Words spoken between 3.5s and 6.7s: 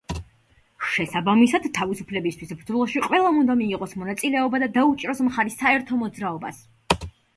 მიიღოს მონაწილეობა და დაუჭიროს მხარი საერთო მოძრაობას.